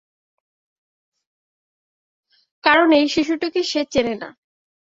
কারণ 2.63 2.87
এই 2.91 3.07
শিশুটিকে 3.07 3.61
সে 3.63 3.81
চেনে 3.91 4.15
না। 4.15 4.29